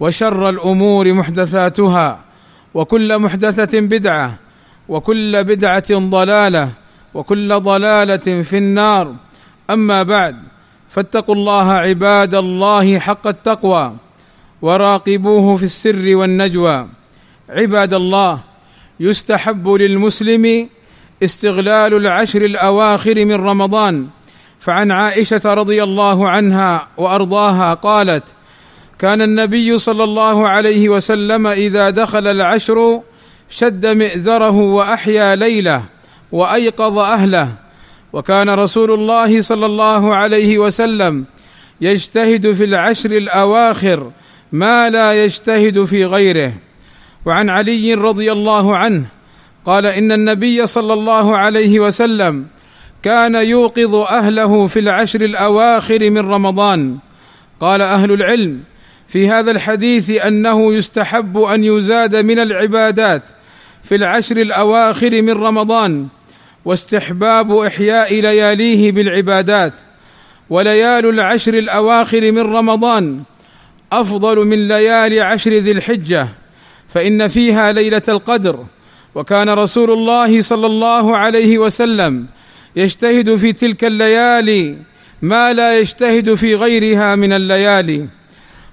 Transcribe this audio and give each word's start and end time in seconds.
وشر 0.00 0.48
الأمور 0.48 1.12
محدثاتها 1.12 2.20
وكل 2.74 3.18
محدثة 3.18 3.80
بدعة 3.80 4.34
وكل 4.88 5.44
بدعة 5.44 5.90
ضلالة 5.90 6.70
وكل 7.14 7.60
ضلالة 7.60 8.42
في 8.42 8.58
النار. 8.58 9.14
أما 9.70 10.02
بعد 10.02 10.36
فاتقوا 10.88 11.34
الله 11.34 11.72
عباد 11.72 12.34
الله 12.34 12.98
حق 12.98 13.26
التقوى 13.26 13.96
وراقبوه 14.62 15.56
في 15.56 15.62
السر 15.62 16.16
والنجوى. 16.16 16.88
عباد 17.48 17.94
الله 17.94 18.40
يستحب 19.00 19.68
للمسلم 19.68 20.68
استغلال 21.22 21.94
العشر 21.94 22.44
الأواخر 22.44 23.24
من 23.24 23.34
رمضان. 23.34 24.06
فعن 24.60 24.90
عائشة 24.90 25.54
رضي 25.54 25.82
الله 25.82 26.28
عنها 26.28 26.88
وأرضاها 26.96 27.74
قالت 27.74 28.34
كان 29.04 29.22
النبي 29.22 29.78
صلى 29.78 30.04
الله 30.04 30.48
عليه 30.48 30.88
وسلم 30.88 31.46
إذا 31.46 31.90
دخل 31.90 32.26
العشر 32.26 33.00
شد 33.50 33.86
مئزره 33.86 34.50
وأحيا 34.50 35.36
ليله 35.36 35.84
وأيقظ 36.32 36.98
أهله. 36.98 37.52
وكان 38.12 38.50
رسول 38.50 38.92
الله 38.92 39.40
صلى 39.40 39.66
الله 39.66 40.14
عليه 40.14 40.58
وسلم 40.58 41.24
يجتهد 41.80 42.52
في 42.52 42.64
العشر 42.64 43.12
الأواخر 43.16 44.10
ما 44.52 44.90
لا 44.90 45.24
يجتهد 45.24 45.84
في 45.84 46.04
غيره. 46.04 46.52
وعن 47.26 47.50
علي 47.50 47.94
رضي 47.94 48.32
الله 48.32 48.76
عنه 48.76 49.04
قال 49.64 49.86
إن 49.86 50.12
النبي 50.12 50.66
صلى 50.66 50.92
الله 50.92 51.36
عليه 51.36 51.80
وسلم 51.80 52.46
كان 53.02 53.34
يوقظ 53.34 53.94
أهله 53.94 54.66
في 54.66 54.80
العشر 54.80 55.20
الأواخر 55.20 56.10
من 56.10 56.30
رمضان. 56.30 56.98
قال 57.60 57.82
أهل 57.82 58.12
العلم 58.12 58.73
في 59.08 59.28
هذا 59.28 59.50
الحديث 59.50 60.10
أنه 60.10 60.74
يستحب 60.74 61.38
أن 61.38 61.64
يزاد 61.64 62.16
من 62.16 62.38
العبادات 62.38 63.22
في 63.82 63.94
العشر 63.94 64.36
الأواخر 64.36 65.22
من 65.22 65.30
رمضان 65.30 66.06
واستحباب 66.64 67.56
إحياء 67.56 68.20
لياليه 68.20 68.92
بالعبادات. 68.92 69.72
وليال 70.50 71.06
العشر 71.06 71.54
الأواخر 71.54 72.32
من 72.32 72.38
رمضان 72.38 73.22
أفضل 73.92 74.38
من 74.38 74.68
ليالي 74.68 75.20
عشر 75.20 75.52
ذي 75.52 75.72
الحجة 75.72 76.28
فإن 76.88 77.28
فيها 77.28 77.72
ليلة 77.72 78.02
القدر. 78.08 78.64
وكان 79.14 79.48
رسول 79.48 79.90
الله 79.90 80.42
صلى 80.42 80.66
الله 80.66 81.16
عليه 81.16 81.58
وسلم 81.58 82.26
يجتهد 82.76 83.36
في 83.36 83.52
تلك 83.52 83.84
الليالي 83.84 84.76
ما 85.22 85.52
لا 85.52 85.78
يجتهد 85.78 86.34
في 86.34 86.54
غيرها 86.54 87.16
من 87.16 87.32
الليالي. 87.32 88.08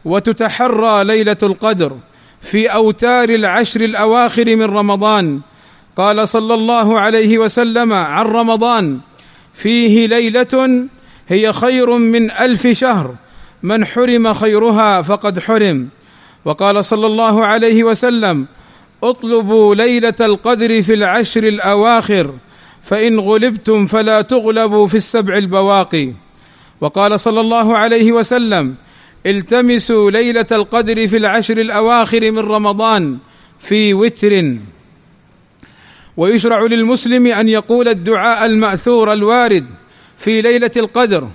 وتتحرى 0.05 1.03
ليلة 1.03 1.37
القدر 1.43 1.97
في 2.41 2.67
أوتار 2.67 3.29
العشر 3.29 3.81
الأواخر 3.81 4.55
من 4.55 4.65
رمضان. 4.65 5.41
قال 5.95 6.27
صلى 6.27 6.53
الله 6.53 6.99
عليه 6.99 7.37
وسلم 7.37 7.93
عن 7.93 8.25
رمضان 8.25 8.99
فيه 9.53 10.07
ليلة 10.07 10.85
هي 11.27 11.53
خير 11.53 11.97
من 11.97 12.31
ألف 12.31 12.67
شهر 12.67 13.15
من 13.63 13.85
حرم 13.85 14.33
خيرها 14.33 15.01
فقد 15.01 15.39
حرم. 15.39 15.87
وقال 16.45 16.85
صلى 16.85 17.07
الله 17.07 17.45
عليه 17.45 17.83
وسلم 17.83 18.45
اطلبوا 19.03 19.75
ليلة 19.75 20.13
القدر 20.21 20.81
في 20.81 20.93
العشر 20.93 21.43
الأواخر 21.43 22.33
فإن 22.81 23.19
غلبتم 23.19 23.85
فلا 23.85 24.21
تغلبوا 24.21 24.87
في 24.87 24.97
السبع 24.97 25.37
البواقي. 25.37 26.13
وقال 26.81 27.19
صلى 27.19 27.41
الله 27.41 27.77
عليه 27.77 28.11
وسلم 28.11 28.75
التمسوا 29.25 30.11
ليلة 30.11 30.45
القدر 30.51 31.07
في 31.07 31.17
العشر 31.17 31.57
الأواخر 31.57 32.31
من 32.31 32.39
رمضان 32.39 33.17
في 33.59 33.93
وتر. 33.93 34.55
ويشرع 36.17 36.61
للمسلم 36.61 37.27
أن 37.27 37.49
يقول 37.49 37.87
الدعاء 37.87 38.45
المأثور 38.45 39.13
الوارد 39.13 39.65
في 40.17 40.41
ليلة 40.41 40.71
القدر. 40.77 41.27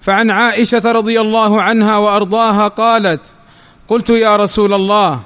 فعن 0.00 0.30
عائشة 0.30 0.92
رضي 0.92 1.20
الله 1.20 1.62
عنها 1.62 1.96
وأرضاها 1.96 2.68
قالت 2.68 3.20
قلت 3.88 4.10
يا 4.10 4.36
رسول 4.36 4.72
الله 4.72 5.20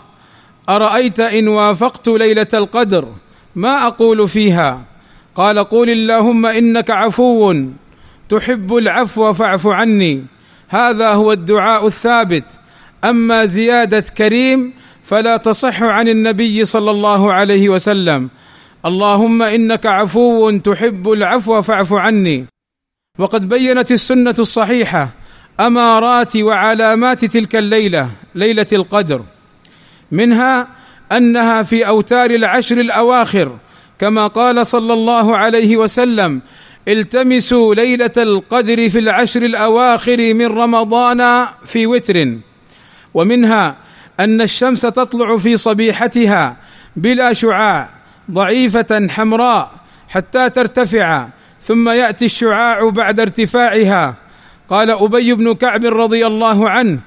أرأيت 0.68 1.20
إن 1.20 1.48
وافقت 1.48 2.08
ليلة 2.08 2.46
القدر؟ 2.54 3.08
ما 3.56 3.86
أقول 3.86 4.28
فيها. 4.28 4.84
قال 5.34 5.58
قول 5.58 5.90
اللهم 5.90 6.46
إنك 6.46 6.90
عفو 6.90 7.54
تحب 8.28 8.76
العفو 8.76 9.32
فاعف 9.32 9.66
عني. 9.66 10.35
هذا 10.68 11.08
هو 11.08 11.32
الدعاء 11.32 11.86
الثابت. 11.86 12.44
أما 13.04 13.44
زيادة 13.44 14.00
كريم 14.00 14.72
فلا 15.04 15.36
تصح 15.36 15.82
عن 15.82 16.08
النبي 16.08 16.64
صلى 16.64 16.90
الله 16.90 17.32
عليه 17.32 17.68
وسلم. 17.68 18.28
اللهم 18.86 19.42
إنك 19.42 19.86
عفو 19.86 20.50
تحب 20.58 21.12
العفو 21.12 21.62
فاعف 21.62 21.92
عني. 21.92 22.46
وقد 23.18 23.48
بينت 23.48 23.92
السنة 23.92 24.34
الصحيحة 24.38 25.08
أمارات 25.60 26.36
وعلامات 26.36 27.24
تلك 27.24 27.56
الليلة 27.56 28.10
ليلة 28.34 28.66
القدر. 28.72 29.22
منها 30.12 30.68
أنها 31.12 31.62
في 31.62 31.88
أوتار 31.88 32.30
العشر 32.30 32.80
الأواخر 32.80 33.56
كما 33.98 34.26
قال 34.26 34.66
صلى 34.66 34.92
الله 34.92 35.36
عليه 35.36 35.76
وسلم 35.76 36.40
التمسوا 36.88 37.74
ليلة 37.74 38.10
القدر 38.16 38.88
في 38.88 38.98
العشر 38.98 39.42
الأواخر 39.42 40.34
من 40.34 40.46
رمضان 40.46 41.46
في 41.64 41.86
وتر. 41.86 42.38
ومنها 43.14 43.76
أن 44.20 44.40
الشمس 44.40 44.80
تطلع 44.80 45.36
في 45.36 45.56
صبيحتها 45.56 46.56
بلا 46.96 47.32
شعاع 47.32 47.88
ضعيفة 48.30 49.06
حمراء 49.10 49.70
حتى 50.08 50.50
ترتفع 50.50 51.28
ثم 51.60 51.88
يأتي 51.88 52.24
الشعاع 52.24 52.88
بعد 52.88 53.20
ارتفاعها. 53.20 54.14
قال 54.68 54.90
أبي 54.90 55.34
بن 55.34 55.54
كعب 55.54 55.84
رضي 55.84 56.26
الله 56.26 56.70
عنه 56.70 56.98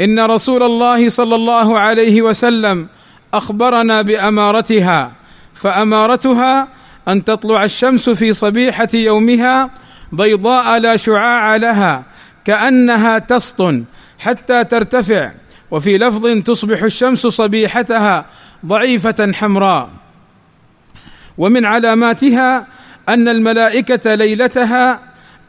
إن 0.00 0.20
رسول 0.20 0.62
الله 0.62 1.08
صلى 1.08 1.34
الله 1.34 1.78
عليه 1.78 2.22
وسلم 2.22 2.88
أخبرنا 3.34 4.02
بأمارتها 4.02 5.12
فأمارتها 5.54 6.68
أن 7.08 7.24
تطلع 7.24 7.64
الشمس 7.64 8.10
في 8.10 8.32
صبيحة 8.32 8.88
يومها 8.94 9.70
بيضاء 10.12 10.78
لا 10.78 10.96
شعاع 10.96 11.56
لها 11.56 12.04
كأنها 12.44 13.18
تسطن 13.18 13.84
حتى 14.18 14.64
ترتفع 14.64 15.32
وفي 15.70 15.98
لفظ 15.98 16.42
تصبح 16.42 16.82
الشمس 16.82 17.26
صبيحتها 17.26 18.26
ضعيفة 18.66 19.32
حمراء. 19.32 19.90
ومن 21.38 21.64
علاماتها 21.64 22.66
أن 23.08 23.28
الملائكة 23.28 24.14
ليلتها 24.14 25.00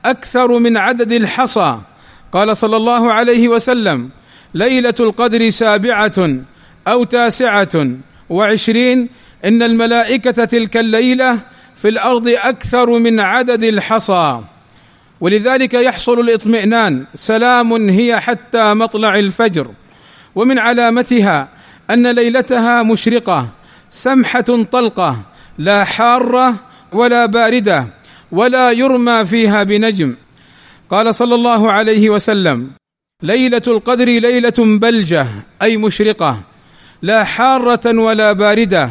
أكثر 0.05 0.59
من 0.59 0.77
عدد 0.77 1.11
الحصى. 1.11 1.79
قال 2.31 2.57
صلى 2.57 2.77
الله 2.77 3.13
عليه 3.13 3.47
وسلم 3.47 4.09
ليلة 4.53 4.93
القدر 4.99 5.49
سابعة 5.49 6.29
أو 6.87 7.03
تاسعة 7.03 7.87
وعشرين 8.29 9.09
إن 9.45 9.63
الملائكة 9.63 10.45
تلك 10.45 10.77
الليلة 10.77 11.39
في 11.75 11.89
الأرض 11.89 12.27
أكثر 12.27 12.99
من 12.99 13.19
عدد 13.19 13.63
الحصى. 13.63 14.41
ولذلك 15.21 15.73
يحصل 15.73 16.19
الاطمئنان 16.19 17.05
سلام 17.15 17.89
هي 17.89 18.19
حتى 18.19 18.73
مطلع 18.73 19.15
الفجر. 19.15 19.71
ومن 20.35 20.59
علامتها 20.59 21.47
أن 21.89 22.07
ليلتها 22.07 22.83
مشرقة 22.83 23.49
سمحة 23.89 24.63
طلقة 24.71 25.19
لا 25.57 25.83
حارة 25.83 26.55
ولا 26.91 27.25
باردة 27.25 27.87
ولا 28.31 28.71
يرمى 28.71 29.25
فيها 29.25 29.63
بنجم. 29.63 30.15
قال 30.89 31.15
صلى 31.15 31.35
الله 31.35 31.71
عليه 31.71 32.09
وسلم 32.09 32.71
ليلة 33.23 33.61
القدر 33.67 34.05
ليلة 34.05 34.53
بلجة 34.57 35.27
أي 35.61 35.77
مشرقة 35.77 36.41
لا 37.01 37.23
حارة 37.23 37.99
ولا 37.99 38.31
باردة 38.31 38.89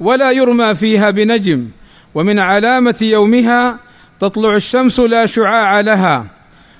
ولا 0.00 0.30
يرمى 0.30 0.74
فيها 0.74 1.10
بنجم 1.10 1.68
ومن 2.14 2.38
علامة 2.38 2.96
يومها 3.00 3.78
تطلع 4.20 4.56
الشمس 4.56 5.00
لا 5.00 5.26
شعاع 5.26 5.80
لها. 5.80 6.26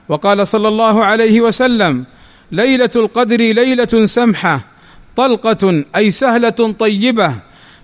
وقال 0.09 0.47
صلى 0.49 0.69
الله 0.69 1.05
عليه 1.05 1.41
وسلم 1.41 2.05
ليلة 2.53 2.91
القدر 2.97 3.37
ليلة 3.37 4.07
سمحة 4.07 4.61
طلقة 5.17 5.85
أي 5.97 6.11
سهلة 6.11 6.75
طيبة 6.79 7.33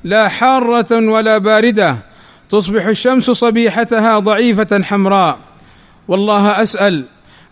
لا 0.04 0.28
حارة 0.28 1.10
ولا 1.10 1.38
باردة 1.38 1.96
تصبح 2.48 2.86
الشمس 2.86 3.30
صبيحتها 3.30 4.18
ضعيفة 4.18 4.82
حمراء. 4.82 5.38
والله 6.08 6.62
أسأل 6.62 7.04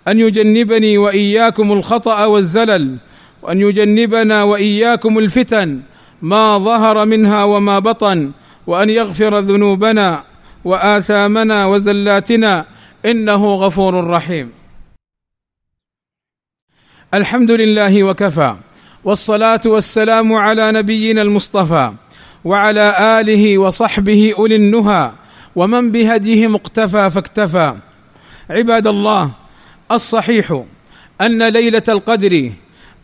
أن 0.09 0.21
يجنبني 0.21 0.99
وإياكم 0.99 1.73
الخطأ 1.73 2.25
والزلل 2.25 2.97
وأن 3.43 3.61
يجنبنا 3.61 4.43
وإياكم 4.43 5.19
الفتن 5.19 5.81
ما 6.22 6.58
ظهر 6.58 7.06
منها 7.06 7.44
وما 7.44 7.78
بطن 7.78 8.31
وأن 8.67 8.90
يغفر 8.90 9.38
ذنوبنا 9.38 10.25
وآثامنا 10.64 11.67
وزلاتنا 11.67 12.67
إنه 13.05 13.55
غفور 13.55 14.06
رحيم. 14.06 14.52
الحمد 17.14 17.50
لله 17.50 18.05
وكفى 18.05 18.56
والصلاة 19.05 19.61
والسلام 19.67 20.32
على 20.32 20.72
نبينا 20.72 21.22
المصطفى 21.22 21.93
وعلى 22.44 23.20
آله 23.20 23.58
وصحبه 23.58 24.34
أولي 24.38 24.56
النهى 24.56 25.12
ومن 25.56 25.93
بهديه 25.93 26.46
مقتفى 26.46 27.11
فاكتفى. 27.11 27.76
عباد 28.50 28.87
الله 28.87 29.31
الصحيح 29.93 30.62
أن 31.20 31.49
ليلة 31.49 31.82
القدر 31.88 32.52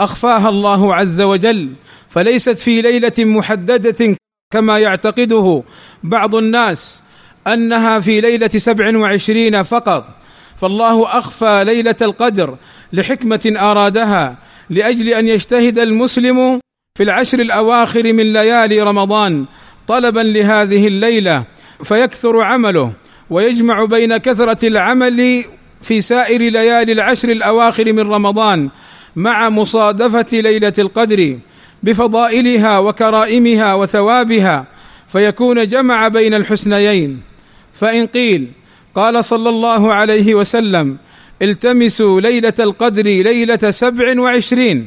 أخفاها 0.00 0.48
الله 0.48 0.94
عز 0.94 1.20
وجل 1.20 1.72
فليست 2.08 2.58
في 2.58 2.82
ليلة 2.82 3.12
محددة 3.18 4.16
كما 4.52 4.78
يعتقده 4.78 5.62
بعض 6.02 6.34
الناس 6.34 7.02
أنها 7.46 8.00
في 8.00 8.20
ليلة 8.20 8.48
سبع 8.48 8.98
وعشرين 8.98 9.62
فقط. 9.62 10.08
فالله 10.56 11.18
أخفى 11.18 11.64
ليلة 11.66 11.96
القدر 12.02 12.56
لحكمة 12.92 13.54
أرادها 13.56 14.36
لأجل 14.70 15.08
أن 15.08 15.28
يجتهد 15.28 15.78
المسلم 15.78 16.60
في 16.98 17.02
العشر 17.02 17.40
الأواخر 17.40 18.12
من 18.12 18.32
ليالي 18.32 18.80
رمضان 18.80 19.46
طلبا 19.88 20.20
لهذه 20.20 20.86
الليلة 20.86 21.44
فيكثر 21.82 22.40
عمله 22.40 22.92
ويجمع 23.30 23.84
بين 23.84 24.16
كثرة 24.16 24.68
العمل 24.68 25.44
في 25.82 26.00
سائر 26.00 26.40
ليالي 26.40 26.92
العشر 26.92 27.28
الأواخر 27.28 27.92
من 27.92 28.12
رمضان. 28.12 28.70
مع 29.16 29.48
مصادفة 29.48 30.40
ليلة 30.40 30.72
القدر 30.78 31.38
بفضائلها 31.82 32.78
وكرائمها 32.78 33.74
وثوابها 33.74 34.66
فيكون 35.08 35.68
جمع 35.68 36.08
بين 36.08 36.34
الحسنيين. 36.34 37.20
فإن 37.72 38.06
قيل 38.06 38.48
قال 38.94 39.24
صلى 39.24 39.48
الله 39.48 39.94
عليه 39.94 40.34
وسلم 40.34 40.96
التمسوا 41.42 42.20
ليلة 42.20 42.54
القدر 42.60 43.02
ليلة 43.02 43.70
سبع 43.70 44.20
وعشرين. 44.20 44.86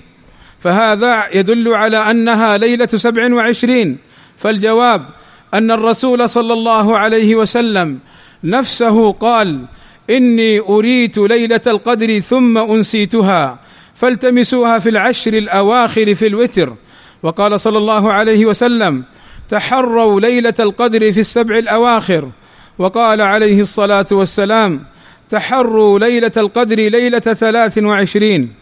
فهذا 0.60 1.24
يدل 1.34 1.74
على 1.74 1.98
أنها 1.98 2.58
ليلة 2.58 2.88
سبع 2.88 3.34
وعشرين. 3.34 3.98
فالجواب 4.38 5.06
أن 5.54 5.72
الرسول 5.72 6.30
صلى 6.30 6.54
الله 6.54 6.98
عليه 6.98 7.36
وسلم 7.36 8.00
نفسه 8.44 9.12
قال 9.12 9.66
إني 10.10 10.60
أريت 10.60 11.18
ليلة 11.18 11.62
القدر 11.68 12.20
ثم 12.20 12.58
أنسيتها. 12.58 13.60
فالتمسوها 14.00 14.80
في 14.80 14.90
العشر 14.90 15.34
الأواخر 15.34 16.16
في 16.16 16.28
الوتر. 16.28 16.76
وقال 17.24 17.62
صلى 17.62 17.78
الله 17.78 18.12
عليه 18.12 18.46
وسلم 18.46 19.04
تحروا 19.50 20.20
ليلة 20.20 20.54
القدر 20.60 21.12
في 21.12 21.20
السبع 21.20 21.58
الأواخر. 21.58 22.30
وقال 22.78 23.22
عليه 23.22 23.62
الصلاة 23.62 24.06
والسلام 24.12 24.84
تحروا 25.30 26.00
ليلة 26.00 26.32
القدر 26.38 26.76
ليلة 26.76 27.20
ثلاث 27.20 27.78
وعشرين. 27.78 28.54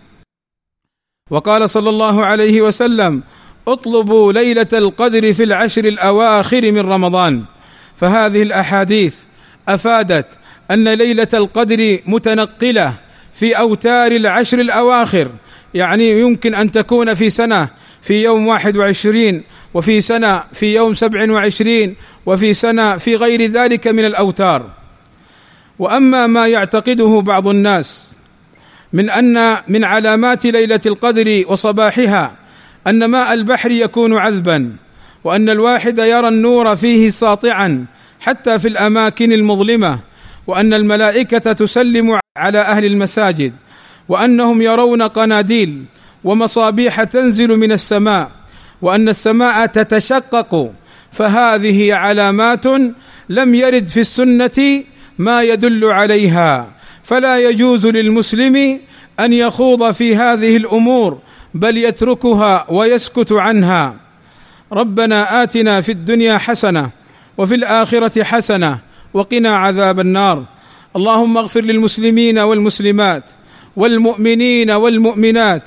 وقال 1.32 1.70
صلى 1.70 1.90
الله 1.90 2.26
عليه 2.26 2.62
وسلم 2.62 3.24
اطلبوا 3.68 4.34
ليلة 4.34 4.68
القدر 4.74 5.34
في 5.34 5.44
العشر 5.44 5.86
الأواخر 5.86 6.72
من 6.72 6.80
رمضان. 6.80 7.44
فهذه 7.96 8.42
الأحاديث 8.42 9.16
أفادت 9.68 10.26
أن 10.72 10.88
ليلة 10.90 11.28
القدر 11.34 12.00
متنقلة 12.06 12.94
في 13.38 13.54
أوتار 13.54 14.12
العشر 14.12 14.60
الأواخر. 14.60 15.28
يعني 15.74 16.22
يمكن 16.22 16.56
أن 16.56 16.72
تكون 16.72 17.14
في 17.14 17.30
سنة 17.30 17.70
في 18.02 18.24
يوم 18.24 18.48
واحد 18.48 18.78
وعشرين 18.78 19.44
وفي 19.74 20.02
سنة 20.02 20.44
في 20.54 20.76
يوم 20.76 20.94
سبع 20.94 21.32
وعشرين 21.32 21.96
وفي 22.26 22.54
سنة 22.54 22.98
في 22.98 23.16
غير 23.16 23.52
ذلك 23.52 23.88
من 23.88 24.06
الأوتار. 24.06 24.70
وأما 25.80 26.28
ما 26.28 26.48
يعتقده 26.48 27.22
بعض 27.22 27.48
الناس 27.48 28.18
من 28.94 29.10
أن 29.10 29.58
من 29.68 29.84
علامات 29.84 30.46
ليلة 30.46 30.80
القدر 30.86 31.44
وصباحها 31.48 32.36
أن 32.88 33.06
ماء 33.06 33.34
البحر 33.34 33.72
يكون 33.72 34.18
عذبا 34.18 34.76
وأن 35.24 35.50
الواحد 35.50 35.98
يرى 36.00 36.28
النور 36.28 36.76
فيه 36.76 37.10
ساطعا 37.10 37.86
حتى 38.20 38.60
في 38.60 38.68
الأماكن 38.68 39.32
المظلمة 39.32 40.00
وأن 40.48 40.74
الملائكة 40.74 41.54
تسلم 41.54 42.20
على 42.38 42.60
أهل 42.60 42.86
المساجد 42.86 43.54
وأنهم 44.10 44.62
يرون 44.62 45.02
قناديل 45.02 45.84
ومصابيح 46.24 47.04
تنزل 47.04 47.48
من 47.58 47.72
السماء 47.72 48.32
وأن 48.82 49.10
السماء 49.10 49.66
تتشقق 49.66 50.72
فهذه 51.12 51.94
علامات 51.94 52.66
لم 53.30 53.56
يرد 53.56 53.88
في 53.88 54.00
السنة 54.00 54.84
ما 55.18 55.44
يدل 55.44 55.86
عليها. 55.86 56.68
فلا 57.04 57.40
يجوز 57.40 57.88
للمسلم 57.88 58.80
أن 59.20 59.34
يخوض 59.34 59.92
في 59.92 60.16
هذه 60.16 60.58
الأمور 60.58 61.20
بل 61.54 61.78
يتركها 61.78 62.66
ويسكت 62.70 63.32
عنها. 63.32 63.96
ربنا 64.72 65.44
آتنا 65.44 65.82
في 65.82 65.92
الدنيا 65.92 66.38
حسنة 66.38 66.90
وفي 67.38 67.56
الآخرة 67.56 68.24
حسنة 68.24 68.80
وقنا 69.14 69.58
عذاب 69.58 70.00
النار. 70.00 70.44
اللهم 70.96 71.38
اغفر 71.38 71.62
للمسلمين 71.62 72.40
والمسلمات 72.40 73.24
والمؤمنين 73.76 74.72
والمؤمنات 74.72 75.64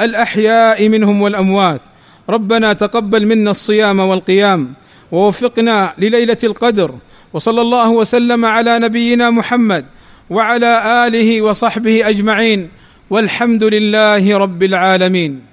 الأحياء 0.00 0.88
منهم 0.88 1.22
والأموات. 1.22 1.80
ربنا 2.28 2.72
تقبل 2.72 3.26
منا 3.26 3.50
الصيام 3.50 4.00
والقيام 4.00 4.72
ووفقنا 5.12 5.94
لليلة 5.98 6.38
القدر. 6.44 6.94
وصلى 7.32 7.60
الله 7.60 7.90
وسلم 7.90 8.44
على 8.44 8.78
نبينا 8.78 9.30
محمد 9.30 9.84
وعلى 10.30 11.06
آله 11.06 11.42
وصحبه 11.42 12.08
أجمعين. 12.08 12.68
والحمد 13.10 13.64
لله 13.64 14.36
رب 14.38 14.62
العالمين. 14.62 15.51